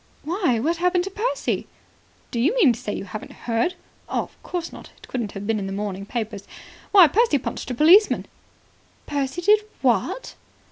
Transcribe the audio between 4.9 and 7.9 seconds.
It wouldn't have been in the morning papers. Why, Percy punched a